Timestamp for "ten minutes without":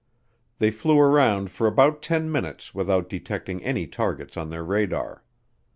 2.01-3.07